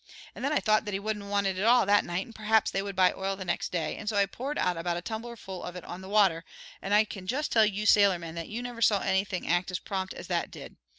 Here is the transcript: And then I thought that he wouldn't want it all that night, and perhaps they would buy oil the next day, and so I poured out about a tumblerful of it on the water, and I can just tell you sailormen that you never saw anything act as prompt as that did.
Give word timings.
And 0.33 0.43
then 0.43 0.51
I 0.51 0.59
thought 0.59 0.85
that 0.85 0.95
he 0.95 0.99
wouldn't 0.99 1.27
want 1.27 1.45
it 1.45 1.61
all 1.61 1.85
that 1.85 2.03
night, 2.03 2.25
and 2.25 2.33
perhaps 2.33 2.71
they 2.71 2.81
would 2.81 2.95
buy 2.95 3.13
oil 3.13 3.35
the 3.35 3.45
next 3.45 3.71
day, 3.71 3.97
and 3.97 4.09
so 4.09 4.15
I 4.15 4.25
poured 4.25 4.57
out 4.57 4.75
about 4.75 4.97
a 4.97 5.01
tumblerful 5.03 5.61
of 5.63 5.75
it 5.75 5.83
on 5.83 6.01
the 6.01 6.09
water, 6.09 6.43
and 6.81 6.91
I 6.91 7.03
can 7.05 7.27
just 7.27 7.51
tell 7.51 7.67
you 7.67 7.85
sailormen 7.85 8.33
that 8.33 8.49
you 8.49 8.63
never 8.63 8.81
saw 8.81 9.01
anything 9.01 9.47
act 9.47 9.69
as 9.69 9.77
prompt 9.77 10.15
as 10.15 10.25
that 10.25 10.49
did. 10.49 10.75